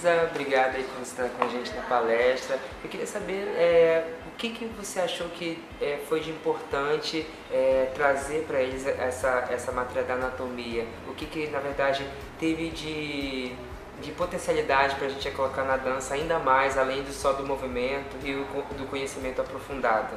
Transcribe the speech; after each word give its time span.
Isa, 0.00 0.30
obrigada 0.30 0.78
aí 0.78 0.84
por 0.84 1.02
estar 1.02 1.28
com 1.28 1.44
a 1.44 1.48
gente 1.48 1.74
na 1.74 1.82
palestra. 1.82 2.58
Eu 2.82 2.88
queria 2.88 3.06
saber 3.06 3.46
é, 3.48 4.14
o 4.26 4.30
que, 4.38 4.48
que 4.48 4.64
você 4.64 4.98
achou 4.98 5.28
que 5.28 5.62
é, 5.78 6.00
foi 6.08 6.20
de 6.20 6.30
importante 6.30 7.26
é, 7.52 7.92
trazer 7.94 8.44
para 8.46 8.60
eles 8.60 8.86
essa, 8.86 9.46
essa 9.50 9.70
matéria 9.70 10.04
da 10.04 10.14
anatomia? 10.14 10.86
O 11.06 11.12
que, 11.12 11.26
que 11.26 11.48
na 11.48 11.60
verdade 11.60 12.06
teve 12.38 12.70
de, 12.70 13.54
de 14.00 14.10
potencialidade 14.12 14.96
para 14.96 15.06
a 15.06 15.10
gente 15.10 15.30
colocar 15.32 15.64
na 15.64 15.76
dança 15.76 16.14
ainda 16.14 16.38
mais, 16.38 16.78
além 16.78 17.02
do 17.02 17.12
só 17.12 17.34
do 17.34 17.46
movimento 17.46 18.16
e 18.24 18.32
do 18.32 18.88
conhecimento 18.88 19.42
aprofundado? 19.42 20.14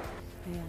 É. 0.47 0.59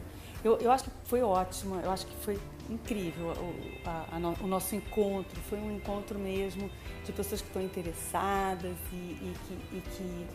Eu, 0.42 0.58
eu 0.58 0.72
acho 0.72 0.84
que 0.84 0.90
foi 1.04 1.22
ótimo, 1.22 1.80
eu 1.84 1.90
acho 1.90 2.04
que 2.04 2.16
foi 2.24 2.38
incrível 2.70 3.28
o, 3.28 3.88
a, 3.88 4.06
a, 4.12 4.18
o 4.42 4.46
nosso 4.46 4.74
encontro. 4.74 5.40
Foi 5.42 5.58
um 5.58 5.74
encontro 5.76 6.18
mesmo 6.18 6.70
de 7.04 7.12
pessoas 7.12 7.40
que 7.40 7.48
estão 7.48 7.62
interessadas 7.62 8.76
e, 8.92 8.96
e, 8.96 9.34
que, 9.46 9.76
e 9.76 9.80
que, 9.80 10.26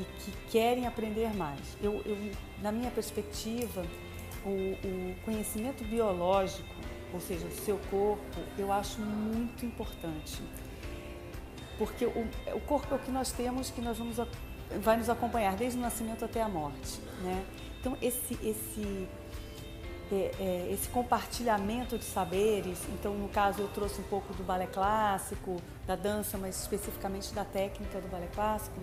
e 0.00 0.04
que, 0.04 0.32
querem 0.50 0.86
aprender 0.86 1.34
mais. 1.34 1.60
Eu, 1.82 2.02
eu 2.04 2.16
na 2.60 2.72
minha 2.72 2.90
perspectiva, 2.90 3.86
o, 4.44 4.48
o, 4.48 5.14
conhecimento 5.24 5.84
biológico, 5.84 6.74
ou 7.12 7.20
seja, 7.20 7.46
o 7.46 7.50
seu 7.50 7.78
corpo, 7.90 8.40
eu 8.58 8.72
acho 8.72 9.00
muito 9.00 9.64
importante. 9.64 10.42
Porque 11.78 12.04
o, 12.04 12.28
o 12.54 12.60
corpo 12.60 12.94
é 12.94 12.96
o 12.96 12.98
que 12.98 13.10
nós 13.10 13.32
temos, 13.32 13.70
que 13.70 13.80
nós 13.80 13.98
vamos 13.98 14.18
vai 14.80 14.96
nos 14.96 15.10
acompanhar 15.10 15.54
desde 15.54 15.78
o 15.78 15.82
nascimento 15.82 16.24
até 16.24 16.40
a 16.40 16.48
morte, 16.48 16.98
né? 17.22 17.44
Então 17.80 17.96
esse 18.00 18.38
esse 18.42 19.08
esse 20.70 20.88
compartilhamento 20.88 21.96
de 21.98 22.04
saberes. 22.04 22.78
Então, 22.88 23.14
no 23.14 23.28
caso, 23.28 23.62
eu 23.62 23.68
trouxe 23.68 24.00
um 24.00 24.04
pouco 24.04 24.32
do 24.34 24.42
balé 24.42 24.66
clássico, 24.66 25.56
da 25.86 25.96
dança, 25.96 26.36
mas 26.38 26.60
especificamente 26.60 27.32
da 27.32 27.44
técnica 27.44 28.00
do 28.00 28.08
balé 28.08 28.28
clássico, 28.34 28.78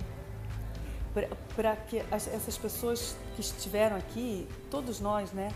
para 1.56 1.76
que 1.76 2.00
as, 2.12 2.28
essas 2.28 2.58
pessoas 2.58 3.16
que 3.36 3.42
estiveram 3.42 3.96
aqui, 3.96 4.48
todos 4.70 5.00
nós, 5.00 5.32
né, 5.32 5.52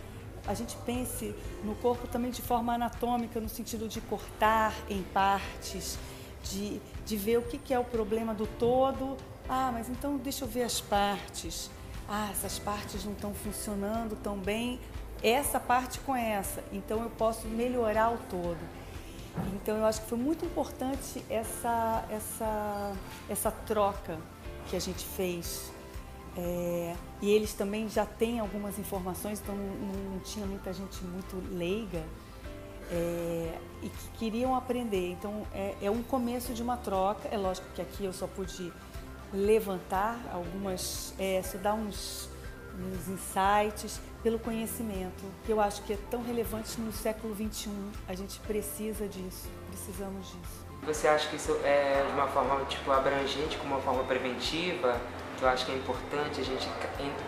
a 0.45 0.53
gente 0.53 0.75
pense 0.85 1.33
no 1.63 1.73
corpo 1.75 2.07
também 2.07 2.31
de 2.31 2.41
forma 2.41 2.73
anatômica, 2.73 3.39
no 3.39 3.49
sentido 3.49 3.87
de 3.87 4.01
cortar 4.01 4.73
em 4.89 5.01
partes, 5.01 5.97
de, 6.43 6.81
de 7.05 7.15
ver 7.15 7.37
o 7.37 7.41
que 7.43 7.73
é 7.73 7.79
o 7.79 7.85
problema 7.85 8.33
do 8.33 8.45
todo. 8.45 9.15
Ah, 9.47 9.71
mas 9.71 9.89
então 9.89 10.17
deixa 10.17 10.43
eu 10.43 10.47
ver 10.47 10.63
as 10.63 10.81
partes. 10.81 11.71
Ah, 12.09 12.29
essas 12.31 12.59
partes 12.59 13.05
não 13.05 13.13
estão 13.13 13.33
funcionando 13.33 14.17
tão 14.21 14.37
bem 14.37 14.79
essa 15.23 15.59
parte 15.59 15.99
com 16.01 16.15
essa, 16.15 16.63
então 16.71 17.01
eu 17.01 17.09
posso 17.09 17.47
melhorar 17.47 18.11
o 18.11 18.17
todo. 18.29 18.59
Então 19.53 19.77
eu 19.77 19.85
acho 19.85 20.01
que 20.01 20.09
foi 20.09 20.17
muito 20.17 20.45
importante 20.45 21.23
essa, 21.29 22.05
essa, 22.11 22.93
essa 23.29 23.51
troca 23.51 24.19
que 24.69 24.75
a 24.75 24.79
gente 24.79 25.03
fez. 25.03 25.71
É, 26.35 26.95
e 27.21 27.29
eles 27.29 27.53
também 27.53 27.87
já 27.87 28.05
têm 28.05 28.39
algumas 28.39 28.77
informações, 28.79 29.39
então 29.39 29.55
não, 29.55 30.13
não 30.13 30.19
tinha 30.19 30.45
muita 30.45 30.73
gente 30.73 31.03
muito 31.03 31.35
leiga 31.55 32.03
é, 32.91 33.57
e 33.81 33.89
que 33.89 34.07
queriam 34.17 34.55
aprender. 34.55 35.11
Então 35.11 35.45
é, 35.53 35.75
é 35.81 35.91
um 35.91 36.03
começo 36.03 36.53
de 36.53 36.61
uma 36.61 36.77
troca. 36.77 37.27
É 37.31 37.37
lógico 37.37 37.67
que 37.73 37.81
aqui 37.81 38.05
eu 38.05 38.13
só 38.13 38.27
pude 38.27 38.71
levantar 39.33 40.19
algumas, 40.31 41.13
é, 41.17 41.41
só 41.41 41.57
dar 41.57 41.73
uns, 41.73 42.29
uns 42.79 43.07
insights, 43.07 43.99
pelo 44.21 44.39
conhecimento, 44.39 45.23
que 45.45 45.51
eu 45.51 45.59
acho 45.59 45.81
que 45.83 45.93
é 45.93 45.97
tão 46.09 46.23
relevante 46.23 46.79
no 46.79 46.91
século 46.91 47.35
XXI. 47.35 47.69
A 48.07 48.15
gente 48.15 48.39
precisa 48.39 49.07
disso, 49.07 49.49
precisamos 49.67 50.27
disso. 50.27 50.63
Você 50.85 51.07
acha 51.07 51.29
que 51.29 51.35
isso 51.35 51.51
é 51.63 52.05
uma 52.13 52.27
forma 52.27 52.63
tipo 52.65 52.91
abrangente, 52.91 53.57
como 53.57 53.75
uma 53.75 53.81
forma 53.81 54.03
preventiva? 54.03 54.99
Tu 55.43 55.47
acha 55.47 55.65
que 55.65 55.73
é 55.73 55.75
importante 55.75 56.39
a 56.39 56.43
gente 56.45 56.69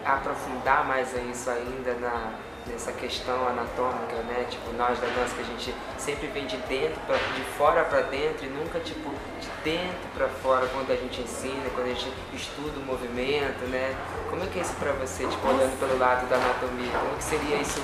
aprofundar 0.05 0.87
mais 0.87 1.13
isso 1.29 1.49
ainda 1.49 1.95
na, 1.95 2.31
nessa 2.65 2.93
questão 2.93 3.45
anatômica, 3.45 4.15
né? 4.23 4.47
Tipo, 4.49 4.71
nós 4.71 4.97
da 5.01 5.07
dança 5.07 5.35
que 5.35 5.41
a 5.41 5.43
gente 5.43 5.75
sempre 5.97 6.27
vem 6.27 6.47
de 6.47 6.55
dentro, 6.55 6.97
pra, 7.05 7.17
de 7.17 7.41
fora 7.57 7.83
para 7.83 8.03
dentro 8.03 8.45
e 8.45 8.49
nunca, 8.49 8.79
tipo, 8.79 9.09
de 9.41 9.49
dentro 9.65 10.07
para 10.13 10.29
fora 10.29 10.65
quando 10.67 10.91
a 10.91 10.95
gente 10.95 11.19
ensina, 11.19 11.69
quando 11.73 11.87
a 11.87 11.93
gente 11.93 12.07
estuda 12.33 12.79
o 12.79 12.85
movimento, 12.85 13.65
né? 13.65 13.93
Como 14.29 14.41
é 14.41 14.47
que 14.47 14.59
é 14.59 14.61
isso 14.61 14.75
para 14.75 14.93
você, 14.93 15.27
tipo, 15.27 15.45
olhando 15.45 15.77
pelo 15.77 15.99
lado 15.99 16.25
da 16.29 16.37
anatomia? 16.37 16.97
Como 16.97 17.17
que 17.17 17.23
seria 17.25 17.57
isso 17.57 17.81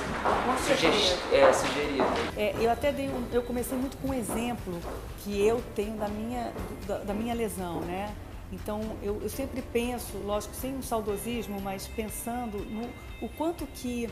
é, 1.33 1.51
sugerido? 1.51 2.05
É, 2.37 2.55
eu 2.57 2.71
até 2.71 2.93
dei 2.93 3.09
um, 3.09 3.27
eu 3.33 3.41
comecei 3.41 3.77
muito 3.77 3.97
com 3.97 4.07
um 4.07 4.13
exemplo 4.13 4.79
que 5.17 5.45
eu 5.45 5.61
tenho 5.75 5.97
da 5.97 6.07
minha, 6.07 6.53
da, 6.87 6.99
da 6.99 7.13
minha 7.13 7.35
lesão, 7.35 7.81
né? 7.81 8.15
Então, 8.51 8.97
eu, 9.01 9.21
eu, 9.21 9.29
sempre 9.29 9.61
penso, 9.61 10.17
lógico, 10.17 10.53
sem 10.53 10.75
um 10.75 10.81
saudosismo, 10.81 11.61
mas 11.61 11.87
pensando 11.87 12.57
no 12.65 12.89
o 13.25 13.29
quanto 13.29 13.65
que 13.67 14.09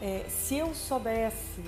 é, 0.00 0.24
se 0.28 0.56
eu 0.56 0.74
soubesse, 0.74 1.62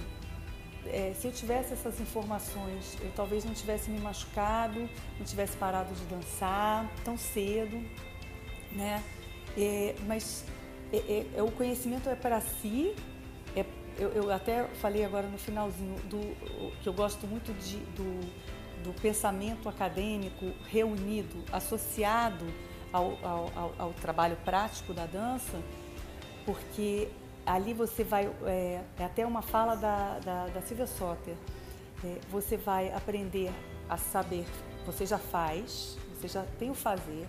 é, 0.86 1.12
se 1.14 1.26
eu 1.26 1.32
tivesse 1.32 1.72
essas 1.72 2.00
informações, 2.00 2.96
eu 3.00 3.10
talvez 3.16 3.44
não 3.44 3.52
tivesse 3.52 3.90
me 3.90 3.98
machucado, 3.98 4.88
não 5.18 5.26
tivesse 5.26 5.56
parado 5.56 5.92
de 5.94 6.04
dançar 6.04 6.88
tão 7.04 7.18
cedo, 7.18 7.82
né? 8.72 9.02
É, 9.58 9.96
mas 10.06 10.44
é, 10.92 10.96
é, 10.96 11.26
é, 11.36 11.42
o 11.42 11.50
conhecimento 11.50 12.08
é 12.08 12.14
para 12.14 12.40
si. 12.40 12.94
Eu, 13.98 14.08
eu, 14.12 14.32
até 14.32 14.64
falei 14.80 15.04
agora 15.04 15.26
no 15.26 15.36
finalzinho 15.36 15.94
do 16.04 16.18
que 16.80 16.88
eu 16.88 16.92
gosto 16.92 17.26
muito 17.26 17.52
de, 17.52 17.76
do, 17.94 18.20
do 18.82 18.92
pensamento 19.00 19.68
acadêmico 19.68 20.52
reunido, 20.66 21.44
associado 21.52 22.44
ao, 22.92 23.16
ao, 23.24 23.72
ao, 23.78 23.92
trabalho 23.94 24.36
prático 24.44 24.92
da 24.92 25.06
dança, 25.06 25.60
porque 26.44 27.08
ali 27.46 27.72
você 27.72 28.02
vai, 28.02 28.30
é, 28.44 28.82
é 28.98 29.04
até 29.04 29.24
uma 29.24 29.42
fala 29.42 29.76
da, 29.76 30.18
da, 30.18 30.46
da 30.48 30.62
Silvia 30.62 30.86
Soter, 30.86 31.34
é, 32.04 32.18
você 32.30 32.56
vai 32.56 32.92
aprender 32.92 33.50
a 33.88 33.96
saber, 33.96 34.46
você 34.84 35.06
já 35.06 35.18
faz, 35.18 35.96
você 36.14 36.28
já 36.28 36.44
tem 36.58 36.70
o 36.70 36.74
fazer, 36.74 37.26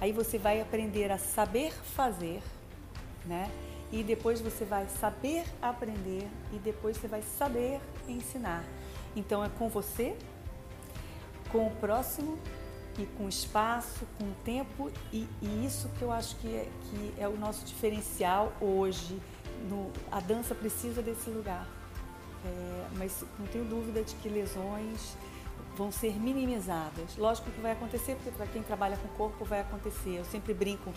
aí 0.00 0.12
você 0.12 0.38
vai 0.38 0.60
aprender 0.60 1.10
a 1.10 1.18
saber 1.18 1.72
fazer, 1.72 2.42
né? 3.26 3.50
E 3.90 4.02
depois 4.02 4.40
você 4.40 4.64
vai 4.64 4.86
saber 4.86 5.44
aprender 5.62 6.28
e 6.52 6.58
depois 6.58 6.96
você 6.96 7.08
vai 7.08 7.22
saber 7.22 7.80
ensinar. 8.06 8.62
Então 9.16 9.42
é 9.42 9.48
com 9.48 9.68
você, 9.68 10.14
com 11.50 11.66
o 11.66 11.70
próximo 11.76 12.38
e 12.98 13.06
com 13.16 13.28
espaço, 13.28 14.06
com 14.18 14.30
tempo 14.44 14.90
e, 15.12 15.28
e 15.40 15.64
isso 15.64 15.88
que 15.98 16.02
eu 16.02 16.10
acho 16.10 16.36
que 16.36 16.48
é, 16.48 16.68
que 16.90 17.14
é 17.18 17.28
o 17.28 17.36
nosso 17.36 17.64
diferencial 17.64 18.52
hoje 18.60 19.20
no, 19.68 19.90
a 20.10 20.20
dança 20.20 20.54
precisa 20.54 21.02
desse 21.02 21.30
lugar. 21.30 21.66
É, 22.44 22.86
mas 22.96 23.24
não 23.38 23.46
tenho 23.46 23.64
dúvida 23.64 24.02
de 24.02 24.14
que 24.16 24.28
lesões 24.28 25.16
vão 25.76 25.90
ser 25.92 26.18
minimizadas. 26.18 27.16
Lógico 27.16 27.50
que 27.50 27.60
vai 27.60 27.72
acontecer, 27.72 28.14
porque 28.16 28.30
para 28.30 28.46
quem 28.46 28.62
trabalha 28.62 28.96
com 28.96 29.08
o 29.08 29.16
corpo 29.16 29.44
vai 29.44 29.60
acontecer. 29.60 30.18
Eu 30.18 30.24
sempre 30.24 30.54
brinco 30.54 30.92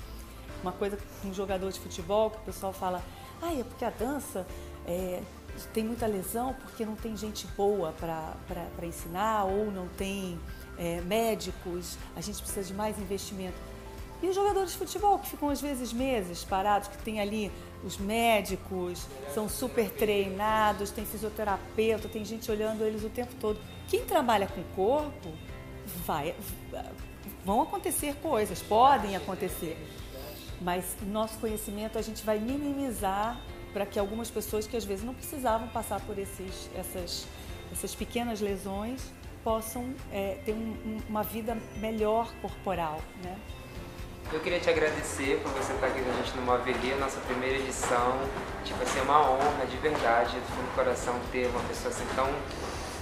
uma 0.61 0.71
coisa 0.71 0.97
com 1.21 1.27
um 1.27 1.33
jogador 1.33 1.71
de 1.71 1.79
futebol 1.79 2.29
que 2.31 2.37
o 2.37 2.41
pessoal 2.41 2.73
fala, 2.73 3.01
ah, 3.41 3.53
é 3.53 3.63
porque 3.63 3.85
a 3.85 3.89
dança 3.89 4.45
é, 4.85 5.21
tem 5.73 5.83
muita 5.83 6.05
lesão 6.07 6.55
porque 6.61 6.85
não 6.85 6.95
tem 6.95 7.15
gente 7.15 7.47
boa 7.57 7.93
para 7.93 8.85
ensinar 8.85 9.45
ou 9.45 9.71
não 9.71 9.87
tem 9.89 10.39
é, 10.77 11.01
médicos, 11.01 11.97
a 12.15 12.21
gente 12.21 12.41
precisa 12.41 12.65
de 12.65 12.73
mais 12.73 12.97
investimento. 12.99 13.57
E 14.21 14.27
os 14.27 14.35
jogadores 14.35 14.71
de 14.71 14.77
futebol 14.77 15.17
que 15.17 15.29
ficam 15.29 15.49
às 15.49 15.59
vezes 15.59 15.91
meses 15.91 16.43
parados, 16.43 16.87
que 16.87 16.97
tem 16.99 17.19
ali 17.19 17.51
os 17.83 17.97
médicos, 17.97 19.07
são 19.33 19.49
super 19.49 19.89
treinados, 19.89 20.91
tem 20.91 21.05
fisioterapeuta, 21.05 22.07
tem 22.07 22.23
gente 22.23 22.49
olhando 22.51 22.83
eles 22.83 23.03
o 23.03 23.09
tempo 23.09 23.33
todo. 23.39 23.59
Quem 23.87 24.05
trabalha 24.05 24.47
com 24.47 24.61
o 24.61 24.63
corpo, 24.75 25.33
vai, 26.05 26.35
vão 27.43 27.61
acontecer 27.61 28.15
coisas, 28.15 28.61
podem 28.61 29.15
acontecer. 29.15 29.75
Mas 30.61 30.95
nosso 31.07 31.39
conhecimento 31.39 31.97
a 31.97 32.01
gente 32.03 32.23
vai 32.23 32.37
minimizar 32.37 33.41
para 33.73 33.85
que 33.85 33.97
algumas 33.97 34.29
pessoas 34.29 34.67
que 34.67 34.75
às 34.75 34.85
vezes 34.85 35.03
não 35.03 35.13
precisavam 35.13 35.67
passar 35.69 35.99
por 36.01 36.17
esses, 36.17 36.69
essas, 36.75 37.27
essas 37.71 37.95
pequenas 37.95 38.41
lesões 38.41 39.01
possam 39.43 39.93
é, 40.11 40.37
ter 40.45 40.53
um, 40.53 40.99
uma 41.09 41.23
vida 41.23 41.57
melhor 41.77 42.31
corporal, 42.41 43.01
né? 43.23 43.35
Eu 44.31 44.39
queria 44.39 44.61
te 44.61 44.69
agradecer 44.69 45.41
por 45.43 45.51
você 45.51 45.73
estar 45.73 45.87
aqui 45.87 46.01
com 46.01 46.09
a 46.09 46.13
gente 46.13 46.37
no 46.37 46.43
Movelia, 46.43 46.95
nossa 46.95 47.19
primeira 47.21 47.57
edição. 47.57 48.17
Tipo 48.63 48.81
assim, 48.81 48.99
é 48.99 49.01
uma 49.01 49.29
honra 49.29 49.65
de 49.69 49.75
verdade, 49.75 50.39
do 50.39 50.45
fundo 50.55 50.69
do 50.69 50.75
coração, 50.75 51.19
ter 51.33 51.47
uma 51.47 51.59
pessoa 51.63 51.93
assim 51.93 52.05
tão, 52.15 52.29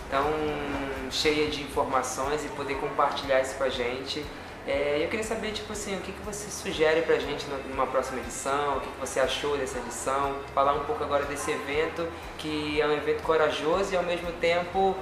tão 0.09 1.11
cheia 1.11 1.47
de 1.47 1.61
informações 1.61 2.43
e 2.43 2.47
poder 2.49 2.75
compartilhar 2.79 3.41
isso 3.41 3.55
com 3.55 3.63
a 3.63 3.69
gente. 3.69 4.25
É, 4.69 5.03
eu 5.03 5.09
queria 5.09 5.25
saber, 5.25 5.51
tipo 5.51 5.73
assim, 5.73 5.97
o 5.97 6.01
que, 6.01 6.11
que 6.11 6.21
você 6.21 6.47
sugere 6.51 7.01
pra 7.01 7.17
gente 7.17 7.43
numa 7.71 7.87
próxima 7.87 8.19
edição, 8.19 8.77
o 8.77 8.81
que, 8.81 8.87
que 8.87 8.99
você 8.99 9.19
achou 9.19 9.57
dessa 9.57 9.79
edição, 9.79 10.35
falar 10.53 10.73
um 10.73 10.85
pouco 10.85 11.03
agora 11.03 11.25
desse 11.25 11.49
evento, 11.49 12.07
que 12.37 12.79
é 12.79 12.85
um 12.85 12.91
evento 12.91 13.23
corajoso 13.23 13.91
e 13.91 13.97
ao 13.97 14.03
mesmo 14.03 14.31
tempo 14.33 14.95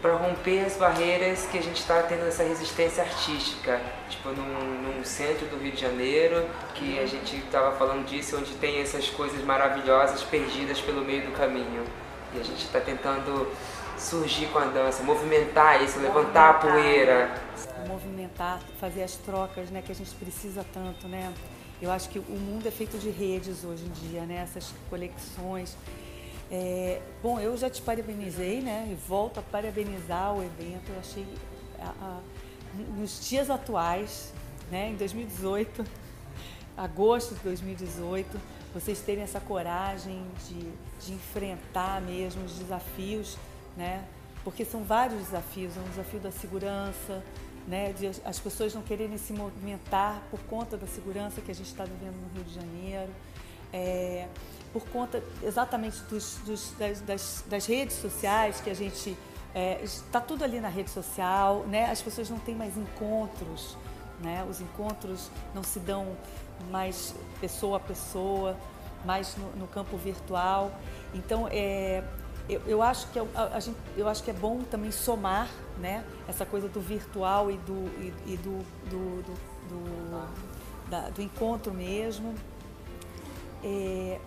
para 0.00 0.14
romper 0.14 0.64
as 0.64 0.76
barreiras 0.76 1.46
que 1.46 1.58
a 1.58 1.62
gente 1.62 1.76
está 1.76 2.02
tendo 2.02 2.26
essa 2.26 2.42
resistência 2.42 3.04
artística, 3.04 3.80
tipo 4.10 4.30
num, 4.30 4.96
num, 4.96 5.04
centro 5.04 5.46
do 5.46 5.62
Rio 5.62 5.70
de 5.70 5.80
Janeiro, 5.80 6.44
que 6.74 6.98
a 6.98 7.06
gente 7.06 7.36
estava 7.36 7.76
falando 7.76 8.04
disso, 8.04 8.36
onde 8.36 8.52
tem 8.54 8.80
essas 8.80 9.08
coisas 9.08 9.44
maravilhosas 9.44 10.24
perdidas 10.24 10.80
pelo 10.80 11.04
meio 11.04 11.22
do 11.22 11.30
caminho. 11.38 11.84
E 12.34 12.40
a 12.40 12.42
gente 12.42 12.64
está 12.64 12.80
tentando 12.80 13.46
surgir 14.02 14.46
com 14.46 14.58
a 14.58 14.66
dança, 14.66 15.02
movimentar 15.02 15.82
isso, 15.82 15.98
levantar 15.98 16.50
a 16.50 16.54
poeira. 16.54 17.34
Movimentar, 17.86 18.60
fazer 18.78 19.02
as 19.02 19.16
trocas 19.16 19.70
né, 19.70 19.82
que 19.82 19.92
a 19.92 19.94
gente 19.94 20.14
precisa 20.14 20.64
tanto, 20.72 21.08
né? 21.08 21.32
Eu 21.80 21.90
acho 21.90 22.08
que 22.10 22.18
o 22.18 22.22
mundo 22.22 22.66
é 22.66 22.70
feito 22.70 22.96
de 22.98 23.10
redes 23.10 23.64
hoje 23.64 23.84
em 23.84 24.08
dia, 24.08 24.22
né? 24.22 24.36
Essas 24.36 24.72
conexões. 24.88 25.76
É, 26.50 27.00
bom, 27.22 27.40
eu 27.40 27.56
já 27.56 27.68
te 27.68 27.82
parabenizei, 27.82 28.60
né? 28.60 28.88
E 28.90 28.94
volto 28.94 29.40
a 29.40 29.42
parabenizar 29.42 30.32
o 30.32 30.42
evento. 30.44 30.90
Eu 30.90 31.00
achei 31.00 31.26
a, 31.80 31.92
a, 32.00 32.20
nos 32.96 33.28
dias 33.28 33.50
atuais, 33.50 34.32
né? 34.70 34.90
Em 34.90 34.96
2018, 34.96 35.84
agosto 36.76 37.34
de 37.34 37.40
2018, 37.40 38.40
vocês 38.72 39.00
terem 39.00 39.24
essa 39.24 39.40
coragem 39.40 40.24
de, 40.46 41.04
de 41.04 41.12
enfrentar 41.14 42.00
mesmo 42.00 42.44
os 42.44 42.58
desafios, 42.58 43.36
né? 43.76 44.04
Porque 44.44 44.64
são 44.64 44.82
vários 44.82 45.20
desafios. 45.20 45.76
É 45.76 45.80
um 45.80 45.88
desafio 45.90 46.20
da 46.20 46.30
segurança, 46.30 47.22
né? 47.66 47.92
De 47.92 48.10
as 48.24 48.38
pessoas 48.38 48.74
não 48.74 48.82
quererem 48.82 49.16
se 49.18 49.32
movimentar 49.32 50.22
por 50.30 50.40
conta 50.40 50.76
da 50.76 50.86
segurança 50.86 51.40
que 51.40 51.50
a 51.50 51.54
gente 51.54 51.68
está 51.68 51.84
vivendo 51.84 52.16
no 52.16 52.34
Rio 52.34 52.44
de 52.44 52.54
Janeiro. 52.54 53.12
É, 53.72 54.28
por 54.72 54.84
conta 54.88 55.22
exatamente 55.42 56.00
dos, 56.04 56.36
dos, 56.44 56.72
das, 56.78 57.00
das, 57.00 57.44
das, 57.48 57.66
redes 57.66 57.96
sociais 57.96 58.60
que 58.60 58.68
a 58.68 58.74
gente 58.74 59.16
está 59.84 60.18
é, 60.18 60.22
tudo 60.22 60.44
ali 60.44 60.60
na 60.60 60.68
rede 60.68 60.90
social, 60.90 61.64
né? 61.68 61.90
As 61.90 62.00
pessoas 62.00 62.28
não 62.30 62.38
têm 62.38 62.54
mais 62.54 62.76
encontros, 62.76 63.76
né? 64.20 64.46
Os 64.48 64.60
encontros 64.60 65.30
não 65.54 65.62
se 65.62 65.78
dão 65.78 66.16
mais 66.70 67.14
pessoa 67.40 67.76
a 67.76 67.80
pessoa, 67.80 68.56
mais 69.04 69.36
no, 69.36 69.50
no 69.56 69.66
campo 69.66 69.96
virtual. 69.96 70.72
Então, 71.14 71.48
é, 71.50 72.02
eu, 72.54 72.62
eu, 72.66 72.82
acho 72.82 73.08
que 73.10 73.18
é 73.18 73.26
a, 73.34 73.56
a 73.56 73.60
gente, 73.60 73.76
eu 73.96 74.08
acho 74.08 74.22
que 74.22 74.30
é 74.30 74.34
bom 74.34 74.62
também 74.62 74.90
somar, 74.90 75.48
né? 75.78 76.04
Essa 76.28 76.44
coisa 76.44 76.68
do 76.68 76.80
virtual 76.80 77.50
e 77.50 77.56
do, 77.58 77.86
e, 78.00 78.32
e 78.32 78.36
do, 78.36 78.58
do, 78.88 79.22
do, 79.22 79.34
do, 79.68 80.90
da, 80.90 81.10
do 81.10 81.22
encontro 81.22 81.72
mesmo. 81.72 82.34
É, 83.62 84.18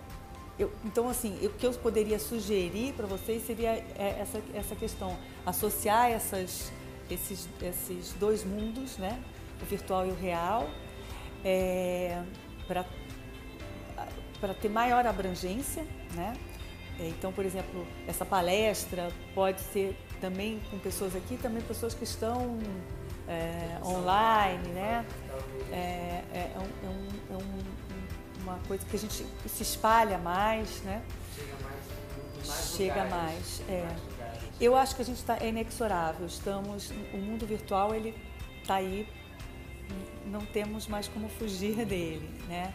eu, 0.58 0.72
então, 0.84 1.08
assim, 1.08 1.38
o 1.44 1.50
que 1.50 1.66
eu 1.66 1.72
poderia 1.74 2.18
sugerir 2.18 2.94
para 2.94 3.06
vocês 3.06 3.44
seria 3.44 3.70
é, 3.70 4.18
essa, 4.20 4.42
essa 4.54 4.74
questão, 4.74 5.16
associar 5.44 6.10
essas, 6.10 6.72
esses, 7.10 7.48
esses 7.60 8.12
dois 8.14 8.42
mundos, 8.42 8.96
né? 8.96 9.22
o 9.62 9.66
virtual 9.66 10.06
e 10.06 10.10
o 10.10 10.14
real, 10.14 10.68
é, 11.44 12.22
para 12.66 14.54
ter 14.54 14.68
maior 14.68 15.06
abrangência. 15.06 15.86
Né? 16.14 16.34
É, 16.98 17.08
então, 17.08 17.32
por 17.32 17.44
exemplo, 17.44 17.86
essa 18.06 18.24
palestra 18.24 19.10
pode 19.34 19.60
ser 19.60 19.96
também 20.20 20.60
com 20.70 20.78
pessoas 20.78 21.14
aqui, 21.14 21.36
também 21.36 21.62
pessoas 21.62 21.94
que 21.94 22.04
estão 22.04 22.58
é, 23.28 23.78
online, 23.84 24.68
né? 24.68 25.04
É, 25.70 26.22
é, 26.32 26.52
é 26.54 26.58
um, 26.58 27.34
é 27.34 27.36
um, 27.36 27.38
é 27.38 28.42
uma 28.42 28.58
coisa 28.66 28.84
que 28.86 28.96
a 28.96 28.98
gente 28.98 29.26
se 29.46 29.62
espalha 29.62 30.18
mais, 30.18 30.80
né? 30.82 31.02
Chega 31.36 31.56
mais. 31.60 32.66
Chega 32.76 33.04
mais. 33.04 33.62
Eu 34.58 34.74
acho 34.74 34.96
que 34.96 35.02
a 35.02 35.04
gente 35.04 35.18
está 35.18 35.36
é 35.38 35.48
inexorável. 35.48 36.26
Estamos, 36.26 36.90
o 37.12 37.18
mundo 37.18 37.46
virtual 37.46 37.94
ele 37.94 38.14
está 38.62 38.76
aí, 38.76 39.06
não 40.24 40.40
temos 40.40 40.86
mais 40.86 41.08
como 41.08 41.28
fugir 41.28 41.84
dele, 41.84 42.28
né? 42.48 42.72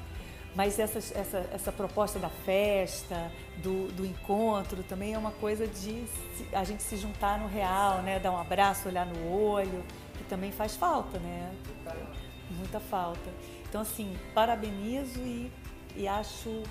Mas 0.55 0.77
essa, 0.79 0.99
essa, 0.99 1.49
essa 1.53 1.71
proposta 1.71 2.19
da 2.19 2.29
festa, 2.29 3.31
do, 3.57 3.87
do 3.93 4.05
encontro, 4.05 4.83
também 4.83 5.13
é 5.13 5.17
uma 5.17 5.31
coisa 5.31 5.65
de 5.65 6.03
a 6.51 6.63
gente 6.63 6.83
se 6.83 6.97
juntar 6.97 7.39
no 7.39 7.47
real, 7.47 8.01
né? 8.01 8.19
Dar 8.19 8.31
um 8.31 8.37
abraço, 8.37 8.89
olhar 8.89 9.05
no 9.05 9.31
olho, 9.31 9.83
que 10.17 10.23
também 10.25 10.51
faz 10.51 10.75
falta, 10.75 11.19
né? 11.19 11.53
Muita 12.49 12.79
falta. 12.79 13.29
Então, 13.69 13.81
assim, 13.81 14.17
parabenizo 14.33 15.21
e 15.21 15.49
e 15.95 16.07
acho 16.07 16.63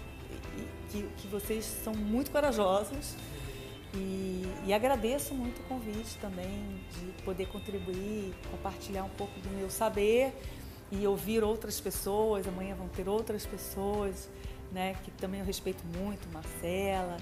que, 0.90 1.02
que 1.18 1.28
vocês 1.28 1.64
são 1.64 1.94
muito 1.94 2.30
corajosos 2.30 3.14
e, 3.94 4.44
e, 4.66 4.72
agradeço 4.72 5.34
muito 5.34 5.60
o 5.60 5.64
convite 5.64 6.16
também 6.20 6.80
de 6.92 7.22
poder 7.24 7.46
contribuir, 7.46 8.32
compartilhar 8.50 9.02
um 9.02 9.08
pouco 9.10 9.38
do 9.40 9.50
meu 9.50 9.68
saber 9.68 10.32
e 10.90 11.06
ouvir 11.06 11.42
outras 11.44 11.80
pessoas. 11.80 12.46
Amanhã 12.46 12.74
vão 12.74 12.88
ter 12.88 13.08
outras 13.08 13.46
pessoas, 13.46 14.28
né, 14.72 14.94
que 15.04 15.10
também 15.12 15.40
eu 15.40 15.46
respeito 15.46 15.82
muito, 15.98 16.28
Marcela, 16.32 17.16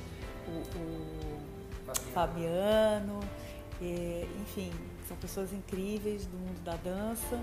o, 0.46 1.90
o 1.90 1.94
Fabiano, 2.12 3.20
e, 3.80 4.26
enfim, 4.42 4.70
são 5.06 5.16
pessoas 5.16 5.52
incríveis 5.52 6.26
do 6.26 6.36
mundo 6.36 6.60
da 6.62 6.76
dança 6.76 7.40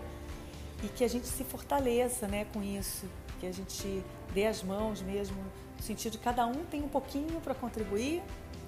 e 0.84 0.88
que 0.88 1.04
a 1.04 1.08
gente 1.08 1.28
se 1.28 1.44
fortaleça, 1.44 2.28
né, 2.28 2.46
com 2.54 2.62
isso, 2.62 3.08
que 3.40 3.48
a 3.48 3.52
gente 3.52 4.04
dê 4.34 4.46
as 4.46 4.62
mãos 4.62 5.02
mesmo, 5.02 5.38
no 5.78 5.84
sentido 5.84 6.14
de 6.14 6.18
cada 6.20 6.46
um 6.46 6.66
tem 6.66 6.84
um 6.84 6.88
pouquinho 6.88 7.40
para 7.42 7.56
contribuir. 7.56 8.22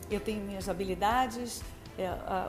Eu 0.09 0.19
tenho 0.21 0.41
minhas 0.43 0.69
habilidades, 0.69 1.61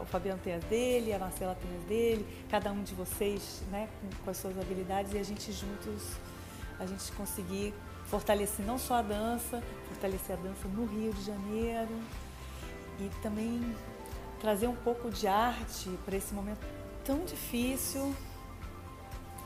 o 0.02 0.06
Fabiano 0.06 0.40
tem 0.42 0.54
as 0.54 0.64
dele, 0.64 1.12
a 1.12 1.18
Marcela 1.18 1.56
tem 1.60 1.70
as 1.78 1.84
dele, 1.84 2.44
cada 2.50 2.70
um 2.70 2.82
de 2.82 2.94
vocês 2.94 3.62
né, 3.70 3.88
com, 4.00 4.24
com 4.24 4.30
as 4.30 4.36
suas 4.36 4.58
habilidades 4.58 5.12
e 5.14 5.18
a 5.18 5.22
gente 5.22 5.50
juntos, 5.52 6.02
a 6.78 6.84
gente 6.84 7.10
conseguir 7.12 7.72
fortalecer 8.06 8.64
não 8.64 8.78
só 8.78 8.96
a 8.96 9.02
dança, 9.02 9.62
fortalecer 9.88 10.36
a 10.36 10.38
dança 10.40 10.68
no 10.68 10.84
Rio 10.86 11.12
de 11.12 11.24
Janeiro 11.24 11.98
e 13.00 13.10
também 13.22 13.74
trazer 14.40 14.66
um 14.66 14.76
pouco 14.76 15.10
de 15.10 15.26
arte 15.26 15.90
para 16.04 16.16
esse 16.16 16.32
momento 16.34 16.60
tão 17.04 17.24
difícil 17.24 18.14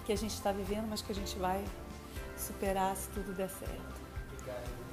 que 0.04 0.12
a 0.12 0.16
gente 0.16 0.34
está 0.34 0.52
vivendo, 0.52 0.86
mas 0.88 1.00
que 1.00 1.12
a 1.12 1.14
gente 1.14 1.36
vai 1.38 1.64
superar 2.36 2.96
se 2.96 3.08
tudo 3.10 3.32
der 3.34 3.48
certo. 3.48 4.00
Obrigado. 4.32 4.91